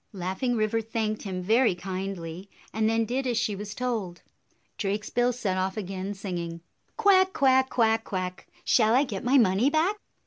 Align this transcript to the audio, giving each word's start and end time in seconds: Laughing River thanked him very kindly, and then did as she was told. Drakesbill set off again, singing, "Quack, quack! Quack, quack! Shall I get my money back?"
Laughing 0.13 0.55
River 0.55 0.81
thanked 0.81 1.21
him 1.21 1.43
very 1.43 1.75
kindly, 1.75 2.49
and 2.73 2.89
then 2.89 3.05
did 3.05 3.27
as 3.27 3.37
she 3.37 3.55
was 3.55 3.75
told. 3.75 4.23
Drakesbill 4.79 5.31
set 5.31 5.57
off 5.59 5.77
again, 5.77 6.15
singing, 6.15 6.61
"Quack, 6.97 7.33
quack! 7.33 7.69
Quack, 7.69 8.03
quack! 8.03 8.47
Shall 8.65 8.95
I 8.95 9.03
get 9.03 9.23
my 9.23 9.37
money 9.37 9.69
back?" 9.69 9.97